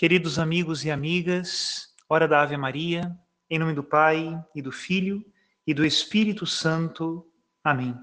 Queridos 0.00 0.38
amigos 0.38 0.82
e 0.82 0.90
amigas, 0.90 1.94
hora 2.08 2.26
da 2.26 2.40
Ave 2.40 2.56
Maria, 2.56 3.14
em 3.50 3.58
nome 3.58 3.74
do 3.74 3.84
Pai 3.84 4.42
e 4.54 4.62
do 4.62 4.72
Filho 4.72 5.22
e 5.66 5.74
do 5.74 5.84
Espírito 5.84 6.46
Santo. 6.46 7.30
Amém. 7.62 7.94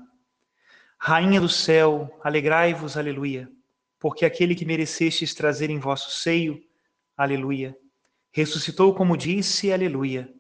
Rainha 1.00 1.42
do 1.42 1.50
céu, 1.50 2.16
alegrai-vos, 2.24 2.98
aleluia, 2.98 3.50
porque 3.98 4.26
aquele 4.26 4.54
que 4.54 4.64
merecestes 4.64 5.34
trazer 5.34 5.72
em 5.72 5.80
vosso 5.80 6.12
seio, 6.12 6.64
aleluia, 7.18 7.76
ressuscitou 8.32 8.94
como 8.94 9.18
disse, 9.18 9.74
aleluia. 9.74 10.32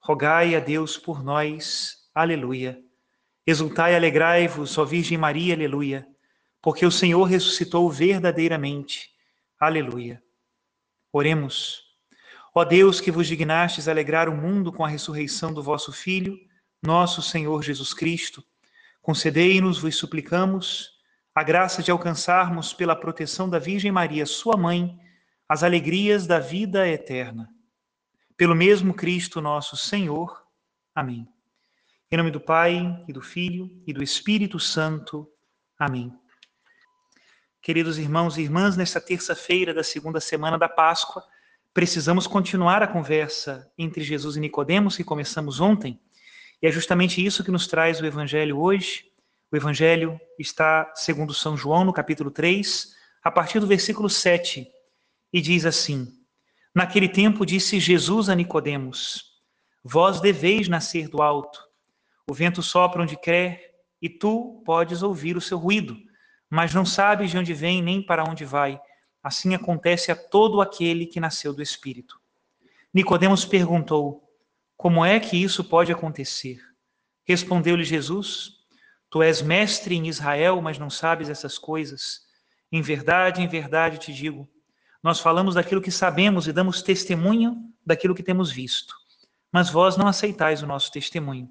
Rogai 0.00 0.56
a 0.56 0.58
Deus 0.58 0.98
por 0.98 1.22
nós, 1.22 1.98
aleluia. 2.12 2.82
Exultai 3.46 3.92
e 3.92 3.94
alegrai-vos, 3.94 4.76
ó 4.76 4.84
Virgem 4.84 5.16
Maria, 5.18 5.54
aleluia, 5.54 6.04
porque 6.60 6.84
o 6.84 6.90
Senhor 6.90 7.22
ressuscitou 7.22 7.88
verdadeiramente, 7.88 9.08
aleluia. 9.60 10.20
Oremos. 11.16 11.82
Ó 12.54 12.62
Deus, 12.62 13.00
que 13.00 13.10
vos 13.10 13.26
dignastes 13.26 13.88
alegrar 13.88 14.28
o 14.28 14.36
mundo 14.36 14.70
com 14.70 14.84
a 14.84 14.88
ressurreição 14.88 15.50
do 15.50 15.62
vosso 15.62 15.90
Filho, 15.90 16.38
nosso 16.82 17.22
Senhor 17.22 17.62
Jesus 17.62 17.94
Cristo, 17.94 18.44
concedei-nos, 19.00 19.78
vos 19.78 19.96
suplicamos, 19.96 20.90
a 21.34 21.42
graça 21.42 21.82
de 21.82 21.90
alcançarmos, 21.90 22.74
pela 22.74 22.94
proteção 22.94 23.48
da 23.48 23.58
Virgem 23.58 23.90
Maria, 23.90 24.26
sua 24.26 24.58
mãe, 24.58 24.94
as 25.48 25.62
alegrias 25.62 26.26
da 26.26 26.38
vida 26.38 26.86
eterna. 26.86 27.48
Pelo 28.36 28.54
mesmo 28.54 28.92
Cristo 28.92 29.40
nosso 29.40 29.74
Senhor. 29.74 30.44
Amém. 30.94 31.26
Em 32.12 32.16
nome 32.18 32.30
do 32.30 32.42
Pai, 32.42 33.02
e 33.08 33.12
do 33.14 33.22
Filho, 33.22 33.70
e 33.86 33.92
do 33.94 34.02
Espírito 34.02 34.60
Santo. 34.60 35.26
Amém. 35.78 36.12
Queridos 37.66 37.98
irmãos 37.98 38.38
e 38.38 38.42
irmãs, 38.42 38.76
nesta 38.76 39.00
terça-feira 39.00 39.74
da 39.74 39.82
segunda 39.82 40.20
semana 40.20 40.56
da 40.56 40.68
Páscoa, 40.68 41.24
precisamos 41.74 42.24
continuar 42.28 42.80
a 42.80 42.86
conversa 42.86 43.68
entre 43.76 44.04
Jesus 44.04 44.36
e 44.36 44.40
Nicodemos 44.40 44.96
que 44.96 45.02
começamos 45.02 45.58
ontem. 45.58 46.00
E 46.62 46.68
é 46.68 46.70
justamente 46.70 47.26
isso 47.26 47.42
que 47.42 47.50
nos 47.50 47.66
traz 47.66 48.00
o 48.00 48.06
evangelho 48.06 48.60
hoje. 48.60 49.06
O 49.50 49.56
evangelho 49.56 50.16
está 50.38 50.92
segundo 50.94 51.34
São 51.34 51.56
João 51.56 51.84
no 51.84 51.92
capítulo 51.92 52.30
3, 52.30 52.94
a 53.24 53.32
partir 53.32 53.58
do 53.58 53.66
versículo 53.66 54.08
7, 54.08 54.64
e 55.32 55.40
diz 55.40 55.66
assim: 55.66 56.06
Naquele 56.72 57.08
tempo 57.08 57.44
disse 57.44 57.80
Jesus 57.80 58.28
a 58.28 58.36
Nicodemos: 58.36 59.24
Vós 59.82 60.20
deveis 60.20 60.68
nascer 60.68 61.08
do 61.08 61.20
alto. 61.20 61.60
O 62.30 62.32
vento 62.32 62.62
sopra 62.62 63.02
onde 63.02 63.16
quer, 63.16 63.74
e 64.00 64.08
tu 64.08 64.62
podes 64.64 65.02
ouvir 65.02 65.36
o 65.36 65.40
seu 65.40 65.58
ruído 65.58 66.06
mas 66.48 66.72
não 66.72 66.84
sabes 66.84 67.30
de 67.30 67.38
onde 67.38 67.52
vem 67.52 67.82
nem 67.82 68.02
para 68.02 68.24
onde 68.24 68.44
vai. 68.44 68.80
Assim 69.22 69.54
acontece 69.54 70.12
a 70.12 70.16
todo 70.16 70.60
aquele 70.60 71.06
que 71.06 71.20
nasceu 71.20 71.52
do 71.52 71.62
Espírito. 71.62 72.20
Nicodemos 72.94 73.44
perguntou: 73.44 74.30
Como 74.76 75.04
é 75.04 75.18
que 75.18 75.36
isso 75.36 75.64
pode 75.64 75.90
acontecer? 75.90 76.60
Respondeu-lhe 77.24 77.84
Jesus: 77.84 78.52
Tu 79.10 79.22
és 79.22 79.42
mestre 79.42 79.96
em 79.96 80.06
Israel, 80.06 80.60
mas 80.62 80.78
não 80.78 80.90
sabes 80.90 81.28
essas 81.28 81.58
coisas. 81.58 82.24
Em 82.70 82.82
verdade, 82.82 83.42
em 83.42 83.48
verdade 83.48 83.98
te 83.98 84.12
digo, 84.12 84.48
nós 85.02 85.20
falamos 85.20 85.54
daquilo 85.54 85.80
que 85.80 85.90
sabemos 85.90 86.48
e 86.48 86.52
damos 86.52 86.82
testemunho 86.82 87.56
daquilo 87.84 88.14
que 88.14 88.22
temos 88.22 88.50
visto. 88.50 88.94
Mas 89.52 89.70
vós 89.70 89.96
não 89.96 90.08
aceitais 90.08 90.62
o 90.62 90.66
nosso 90.66 90.90
testemunho. 90.90 91.50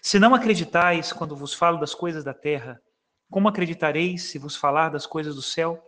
Se 0.00 0.18
não 0.18 0.34
acreditais 0.34 1.12
quando 1.12 1.36
vos 1.36 1.52
falo 1.52 1.78
das 1.78 1.94
coisas 1.94 2.24
da 2.24 2.32
terra, 2.32 2.80
como 3.30 3.48
acreditareis 3.48 4.24
se 4.24 4.38
vos 4.38 4.56
falar 4.56 4.90
das 4.90 5.06
coisas 5.06 5.34
do 5.34 5.42
céu? 5.42 5.82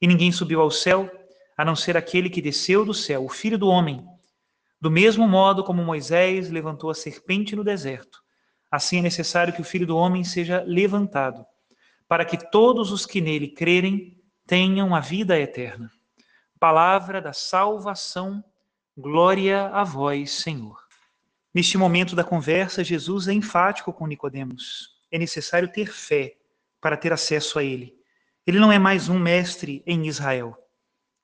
E 0.00 0.06
ninguém 0.06 0.32
subiu 0.32 0.60
ao 0.60 0.70
céu, 0.70 1.10
a 1.56 1.64
não 1.64 1.76
ser 1.76 1.96
aquele 1.96 2.30
que 2.30 2.42
desceu 2.42 2.84
do 2.84 2.94
céu, 2.94 3.24
o 3.24 3.28
Filho 3.28 3.58
do 3.58 3.68
Homem. 3.68 4.04
Do 4.80 4.90
mesmo 4.90 5.28
modo 5.28 5.62
como 5.62 5.84
Moisés 5.84 6.50
levantou 6.50 6.90
a 6.90 6.94
serpente 6.94 7.54
no 7.54 7.62
deserto, 7.62 8.22
assim 8.70 8.98
é 8.98 9.02
necessário 9.02 9.52
que 9.52 9.60
o 9.60 9.64
Filho 9.64 9.86
do 9.86 9.96
Homem 9.96 10.24
seja 10.24 10.62
levantado, 10.66 11.46
para 12.08 12.24
que 12.24 12.50
todos 12.50 12.90
os 12.90 13.06
que 13.06 13.20
nele 13.20 13.48
crerem 13.48 14.20
tenham 14.46 14.94
a 14.94 15.00
vida 15.00 15.38
eterna. 15.38 15.90
Palavra 16.58 17.20
da 17.20 17.32
salvação, 17.32 18.42
glória 18.96 19.68
a 19.68 19.84
vós, 19.84 20.32
Senhor. 20.32 20.82
Neste 21.54 21.76
momento 21.76 22.16
da 22.16 22.24
conversa, 22.24 22.82
Jesus 22.82 23.28
é 23.28 23.32
enfático 23.32 23.92
com 23.92 24.06
Nicodemos. 24.06 24.88
É 25.10 25.18
necessário 25.18 25.70
ter 25.70 25.92
fé 25.92 26.36
para 26.82 26.96
ter 26.96 27.12
acesso 27.12 27.60
a 27.60 27.64
ele. 27.64 27.94
Ele 28.44 28.58
não 28.58 28.72
é 28.72 28.78
mais 28.78 29.08
um 29.08 29.18
mestre 29.18 29.82
em 29.86 30.08
Israel. 30.08 30.58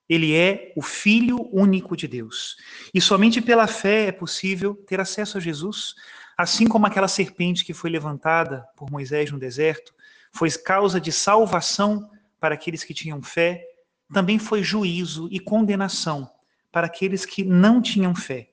Ele 0.08 0.34
é 0.34 0.72
o 0.76 0.80
Filho 0.80 1.50
único 1.52 1.96
de 1.96 2.06
Deus. 2.06 2.56
E 2.94 3.00
somente 3.00 3.42
pela 3.42 3.66
fé 3.66 4.06
é 4.06 4.12
possível 4.12 4.74
ter 4.86 5.00
acesso 5.00 5.36
a 5.36 5.40
Jesus, 5.40 5.94
assim 6.38 6.66
como 6.66 6.86
aquela 6.86 7.08
serpente 7.08 7.64
que 7.64 7.74
foi 7.74 7.90
levantada 7.90 8.64
por 8.76 8.90
Moisés 8.90 9.32
no 9.32 9.38
deserto 9.38 9.92
foi 10.32 10.50
causa 10.52 11.00
de 11.00 11.10
salvação 11.10 12.08
para 12.38 12.54
aqueles 12.54 12.84
que 12.84 12.94
tinham 12.94 13.20
fé, 13.20 13.64
também 14.12 14.38
foi 14.38 14.62
juízo 14.62 15.28
e 15.32 15.40
condenação 15.40 16.30
para 16.70 16.86
aqueles 16.86 17.26
que 17.26 17.42
não 17.42 17.82
tinham 17.82 18.14
fé. 18.14 18.50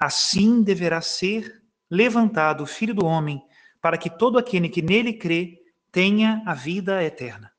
Assim 0.00 0.62
deverá 0.62 1.00
ser 1.02 1.62
levantado 1.90 2.62
o 2.62 2.66
Filho 2.66 2.94
do 2.94 3.04
Homem, 3.04 3.42
para 3.82 3.98
que 3.98 4.08
todo 4.08 4.38
aquele 4.38 4.68
que 4.68 4.80
nele 4.80 5.12
crê 5.12 5.58
tenha 5.90 6.42
a 6.46 6.54
vida 6.54 7.02
eterna. 7.02 7.52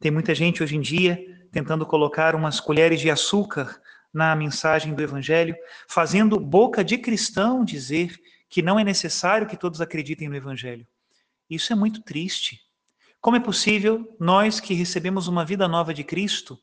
Tem 0.00 0.10
muita 0.10 0.34
gente 0.34 0.62
hoje 0.62 0.76
em 0.76 0.80
dia 0.80 1.18
tentando 1.50 1.86
colocar 1.86 2.34
umas 2.34 2.58
colheres 2.58 3.00
de 3.00 3.10
açúcar 3.10 3.80
na 4.12 4.34
mensagem 4.34 4.94
do 4.94 5.02
Evangelho, 5.02 5.56
fazendo 5.88 6.38
boca 6.38 6.84
de 6.84 6.98
cristão 6.98 7.64
dizer 7.64 8.16
que 8.48 8.62
não 8.62 8.78
é 8.78 8.84
necessário 8.84 9.46
que 9.46 9.56
todos 9.56 9.80
acreditem 9.80 10.28
no 10.28 10.36
Evangelho. 10.36 10.86
Isso 11.48 11.72
é 11.72 11.76
muito 11.76 12.02
triste. 12.02 12.60
Como 13.20 13.36
é 13.36 13.40
possível 13.40 14.16
nós 14.20 14.60
que 14.60 14.74
recebemos 14.74 15.28
uma 15.28 15.44
vida 15.44 15.66
nova 15.66 15.94
de 15.94 16.04
Cristo 16.04 16.58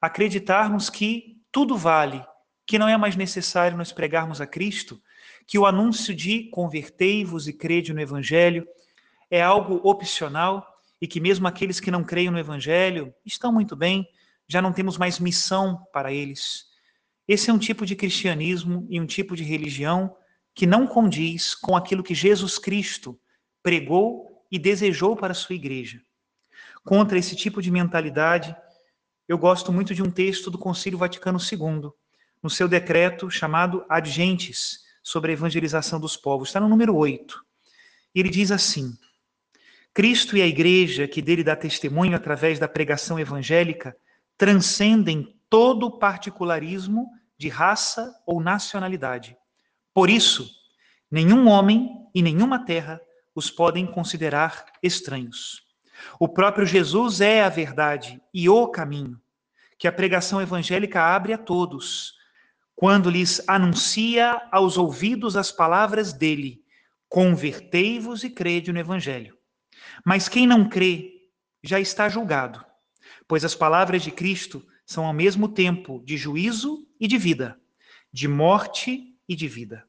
acreditarmos 0.00 0.88
que 0.88 1.36
tudo 1.52 1.76
vale, 1.76 2.24
que 2.66 2.78
não 2.78 2.88
é 2.88 2.96
mais 2.96 3.16
necessário 3.16 3.76
nós 3.76 3.92
pregarmos 3.92 4.40
a 4.40 4.46
Cristo, 4.46 5.00
que 5.46 5.58
o 5.58 5.66
anúncio 5.66 6.14
de 6.14 6.44
convertei-vos 6.50 7.46
e 7.46 7.52
crede 7.52 7.92
no 7.92 8.00
Evangelho 8.00 8.66
é 9.30 9.42
algo 9.42 9.80
opcional 9.88 10.66
e 11.00 11.06
que 11.06 11.20
mesmo 11.20 11.46
aqueles 11.46 11.80
que 11.80 11.90
não 11.90 12.04
creem 12.04 12.30
no 12.30 12.38
Evangelho 12.38 13.14
estão 13.24 13.52
muito 13.52 13.76
bem, 13.76 14.08
já 14.48 14.62
não 14.62 14.72
temos 14.72 14.96
mais 14.96 15.18
missão 15.18 15.84
para 15.92 16.12
eles. 16.12 16.64
Esse 17.26 17.50
é 17.50 17.52
um 17.52 17.58
tipo 17.58 17.84
de 17.84 17.96
cristianismo 17.96 18.86
e 18.88 19.00
um 19.00 19.06
tipo 19.06 19.34
de 19.34 19.42
religião 19.42 20.16
que 20.54 20.66
não 20.66 20.86
condiz 20.86 21.54
com 21.54 21.76
aquilo 21.76 22.02
que 22.02 22.14
Jesus 22.14 22.58
Cristo 22.58 23.18
pregou 23.62 24.44
e 24.50 24.58
desejou 24.58 25.16
para 25.16 25.32
a 25.32 25.34
sua 25.34 25.56
igreja. 25.56 26.00
Contra 26.84 27.18
esse 27.18 27.34
tipo 27.34 27.60
de 27.60 27.70
mentalidade, 27.70 28.56
eu 29.28 29.36
gosto 29.36 29.72
muito 29.72 29.94
de 29.94 30.02
um 30.02 30.10
texto 30.10 30.50
do 30.50 30.58
Concílio 30.58 30.98
Vaticano 30.98 31.38
II, 31.38 31.90
no 32.40 32.48
seu 32.48 32.68
decreto 32.68 33.28
chamado 33.28 33.84
Ad 33.88 34.08
Gentes, 34.08 34.86
sobre 35.02 35.32
a 35.32 35.34
evangelização 35.34 36.00
dos 36.00 36.16
povos, 36.16 36.48
está 36.48 36.60
no 36.60 36.68
número 36.68 36.94
8. 36.94 37.44
Ele 38.14 38.28
diz 38.28 38.50
assim: 38.50 38.96
Cristo 39.96 40.36
e 40.36 40.42
a 40.42 40.46
igreja, 40.46 41.08
que 41.08 41.22
dele 41.22 41.42
dá 41.42 41.56
testemunho 41.56 42.14
através 42.14 42.58
da 42.58 42.68
pregação 42.68 43.18
evangélica, 43.18 43.96
transcendem 44.36 45.34
todo 45.48 45.98
particularismo 45.98 47.10
de 47.38 47.48
raça 47.48 48.14
ou 48.26 48.38
nacionalidade. 48.38 49.34
Por 49.94 50.10
isso, 50.10 50.50
nenhum 51.10 51.48
homem 51.48 51.88
e 52.14 52.20
nenhuma 52.20 52.62
terra 52.62 53.00
os 53.34 53.50
podem 53.50 53.86
considerar 53.86 54.66
estranhos. 54.82 55.62
O 56.20 56.28
próprio 56.28 56.66
Jesus 56.66 57.22
é 57.22 57.42
a 57.42 57.48
verdade 57.48 58.20
e 58.34 58.50
o 58.50 58.68
caminho, 58.68 59.18
que 59.78 59.88
a 59.88 59.92
pregação 59.92 60.42
evangélica 60.42 61.00
abre 61.00 61.32
a 61.32 61.38
todos, 61.38 62.12
quando 62.74 63.08
lhes 63.08 63.42
anuncia 63.48 64.46
aos 64.52 64.76
ouvidos 64.76 65.38
as 65.38 65.50
palavras 65.50 66.12
dele: 66.12 66.60
Convertei-vos 67.08 68.24
e 68.24 68.28
crede 68.28 68.70
no 68.74 68.78
evangelho. 68.78 69.35
Mas 70.04 70.28
quem 70.28 70.46
não 70.46 70.68
crê 70.68 71.12
já 71.62 71.80
está 71.80 72.08
julgado, 72.08 72.64
pois 73.26 73.44
as 73.44 73.54
palavras 73.54 74.02
de 74.02 74.10
Cristo 74.10 74.66
são 74.84 75.04
ao 75.04 75.12
mesmo 75.12 75.48
tempo 75.48 76.02
de 76.04 76.16
juízo 76.16 76.86
e 77.00 77.08
de 77.08 77.18
vida, 77.18 77.60
de 78.12 78.28
morte 78.28 79.14
e 79.28 79.34
de 79.34 79.48
vida. 79.48 79.84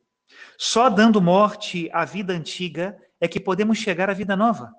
Só 0.57 0.89
dando 0.89 1.21
morte 1.21 1.89
à 1.93 2.03
vida 2.03 2.33
antiga 2.33 2.97
é 3.19 3.27
que 3.27 3.39
podemos 3.39 3.77
chegar 3.77 4.09
à 4.09 4.13
vida 4.13 4.35
nova. 4.35 4.73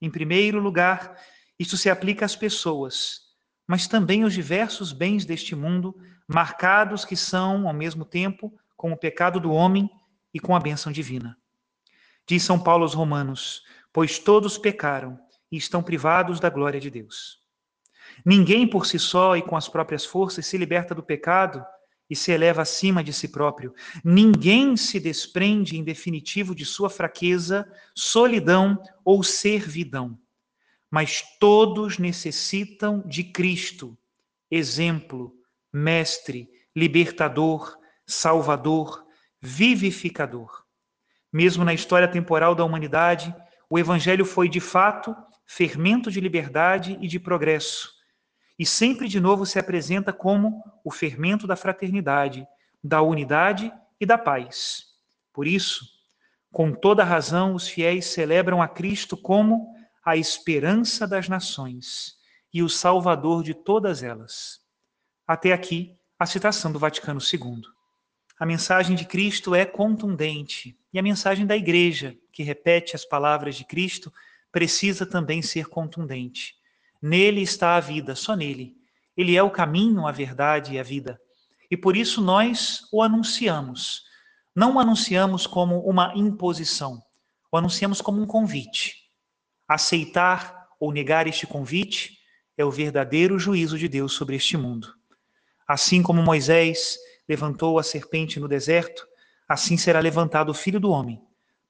Em 0.00 0.10
primeiro 0.10 0.60
lugar, 0.60 1.16
isso 1.58 1.76
se 1.76 1.90
aplica 1.90 2.24
às 2.24 2.36
pessoas, 2.36 3.20
mas 3.66 3.88
também 3.88 4.22
aos 4.22 4.32
diversos 4.32 4.92
bens 4.92 5.24
deste 5.24 5.56
mundo, 5.56 5.94
marcados 6.26 7.04
que 7.04 7.16
são, 7.16 7.66
ao 7.66 7.74
mesmo 7.74 8.04
tempo, 8.04 8.56
com 8.76 8.92
o 8.92 8.96
pecado 8.96 9.40
do 9.40 9.50
homem 9.50 9.90
e 10.32 10.38
com 10.38 10.54
a 10.54 10.60
bênção 10.60 10.92
divina. 10.92 11.36
Diz 12.26 12.42
São 12.42 12.60
Paulo 12.60 12.84
aos 12.84 12.94
Romanos: 12.94 13.62
pois 13.92 14.18
todos 14.18 14.58
pecaram 14.58 15.18
e 15.50 15.56
estão 15.56 15.82
privados 15.82 16.40
da 16.40 16.50
glória 16.50 16.80
de 16.80 16.90
Deus. 16.90 17.38
Ninguém 18.24 18.66
por 18.66 18.86
si 18.86 18.98
só 18.98 19.36
e 19.36 19.42
com 19.42 19.56
as 19.56 19.68
próprias 19.68 20.04
forças 20.04 20.46
se 20.46 20.56
liberta 20.56 20.94
do 20.94 21.02
pecado 21.02 21.64
e 22.10 22.16
se 22.16 22.32
eleva 22.32 22.62
acima 22.62 23.04
de 23.04 23.12
si 23.12 23.28
próprio. 23.28 23.74
Ninguém 24.04 24.76
se 24.76 24.98
desprende 24.98 25.76
em 25.76 25.84
definitivo 25.84 26.54
de 26.54 26.64
sua 26.64 26.88
fraqueza, 26.88 27.70
solidão 27.94 28.82
ou 29.04 29.22
servidão. 29.22 30.18
Mas 30.90 31.22
todos 31.38 31.98
necessitam 31.98 33.02
de 33.06 33.24
Cristo, 33.24 33.96
exemplo, 34.50 35.34
mestre, 35.70 36.48
libertador, 36.74 37.76
salvador, 38.06 39.04
vivificador. 39.40 40.64
Mesmo 41.30 41.62
na 41.62 41.74
história 41.74 42.08
temporal 42.08 42.54
da 42.54 42.64
humanidade, 42.64 43.34
o 43.70 43.78
evangelho 43.78 44.24
foi 44.24 44.48
de 44.48 44.60
fato 44.60 45.14
fermento 45.46 46.10
de 46.10 46.20
liberdade 46.20 46.98
e 47.00 47.08
de 47.08 47.18
progresso 47.18 47.98
e 48.58 48.66
sempre 48.66 49.06
de 49.06 49.20
novo 49.20 49.46
se 49.46 49.58
apresenta 49.58 50.12
como 50.12 50.62
o 50.84 50.90
fermento 50.90 51.46
da 51.46 51.54
fraternidade, 51.54 52.46
da 52.82 53.00
unidade 53.00 53.72
e 54.00 54.04
da 54.04 54.18
paz. 54.18 54.86
Por 55.32 55.46
isso, 55.46 55.86
com 56.50 56.72
toda 56.72 57.04
razão, 57.04 57.54
os 57.54 57.68
fiéis 57.68 58.06
celebram 58.06 58.60
a 58.60 58.66
Cristo 58.66 59.16
como 59.16 59.72
a 60.04 60.16
esperança 60.16 61.06
das 61.06 61.28
nações 61.28 62.16
e 62.52 62.62
o 62.62 62.68
Salvador 62.68 63.44
de 63.44 63.54
todas 63.54 64.02
elas. 64.02 64.60
Até 65.26 65.52
aqui, 65.52 65.96
a 66.18 66.26
citação 66.26 66.72
do 66.72 66.78
Vaticano 66.78 67.20
II. 67.20 67.62
A 68.38 68.46
mensagem 68.46 68.94
de 68.94 69.04
Cristo 69.04 69.52
é 69.54 69.64
contundente 69.64 70.78
e 70.92 70.98
a 70.98 71.02
mensagem 71.02 71.44
da 71.44 71.56
Igreja, 71.56 72.16
que 72.32 72.44
repete 72.44 72.94
as 72.94 73.04
palavras 73.04 73.56
de 73.56 73.64
Cristo, 73.64 74.12
precisa 74.52 75.04
também 75.04 75.42
ser 75.42 75.66
contundente. 75.66 76.54
Nele 77.02 77.42
está 77.42 77.74
a 77.74 77.80
vida, 77.80 78.14
só 78.14 78.36
nele. 78.36 78.76
Ele 79.16 79.36
é 79.36 79.42
o 79.42 79.50
caminho, 79.50 80.06
a 80.06 80.12
verdade 80.12 80.74
e 80.74 80.78
a 80.78 80.84
vida. 80.84 81.20
E 81.68 81.76
por 81.76 81.96
isso 81.96 82.20
nós 82.20 82.86
o 82.92 83.02
anunciamos. 83.02 84.04
Não 84.54 84.76
o 84.76 84.78
anunciamos 84.78 85.44
como 85.44 85.80
uma 85.80 86.12
imposição, 86.14 87.02
o 87.50 87.56
anunciamos 87.56 88.00
como 88.00 88.22
um 88.22 88.26
convite. 88.26 89.10
Aceitar 89.66 90.68
ou 90.78 90.92
negar 90.92 91.26
este 91.26 91.46
convite 91.46 92.18
é 92.56 92.64
o 92.64 92.70
verdadeiro 92.70 93.36
juízo 93.36 93.76
de 93.76 93.88
Deus 93.88 94.12
sobre 94.12 94.36
este 94.36 94.56
mundo. 94.56 94.94
Assim 95.66 96.02
como 96.02 96.22
Moisés 96.22 96.98
levantou 97.28 97.78
a 97.78 97.82
serpente 97.82 98.40
no 98.40 98.48
deserto, 98.48 99.06
assim 99.48 99.76
será 99.76 100.00
levantado 100.00 100.50
o 100.50 100.54
Filho 100.54 100.80
do 100.80 100.90
Homem, 100.90 101.20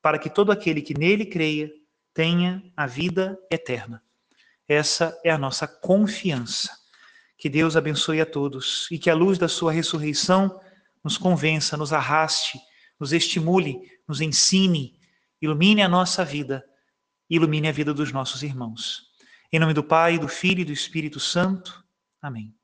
para 0.01 0.19
que 0.19 0.31
todo 0.31 0.53
aquele 0.53 0.81
que 0.81 0.97
nele 0.97 1.27
creia 1.27 1.71
tenha 2.15 2.63
a 2.77 2.87
vida 2.87 3.39
eterna. 3.51 4.03
Essa 4.67 5.19
é 5.25 5.31
a 5.31 5.39
nossa 5.39 5.67
confiança. 5.67 6.71
Que 7.37 7.49
Deus 7.49 7.77
abençoe 7.77 8.21
a 8.21 8.27
todos 8.27 8.89
e 8.91 8.99
que 8.99 9.09
a 9.09 9.15
luz 9.15 9.39
da 9.39 9.49
sua 9.49 9.73
ressurreição 9.73 10.61
nos 11.03 11.17
convença, 11.17 11.77
nos 11.77 11.93
arraste, 11.93 12.59
nos 12.99 13.13
estimule, 13.13 13.81
nos 14.07 14.21
ensine, 14.21 14.99
ilumine 15.41 15.83
a 15.83 15.89
nossa 15.89 16.25
vida, 16.25 16.65
ilumine 17.31 17.69
a 17.69 17.73
vida 17.73 17.95
dos 17.95 18.13
nossos 18.13 18.43
irmãos. 18.43 19.09
Em 19.53 19.59
nome 19.59 19.73
do 19.73 19.85
Pai, 19.85 20.19
do 20.19 20.29
Filho 20.29 20.61
e 20.61 20.65
do 20.65 20.73
Espírito 20.73 21.21
Santo. 21.21 21.85
Amém. 22.21 22.55